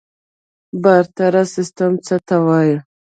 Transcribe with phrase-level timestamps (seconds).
[0.83, 2.75] بارتر سیستم څه ته وایي؟